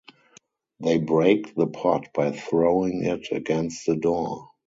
[0.79, 4.47] They break the pot by throwing it against the door.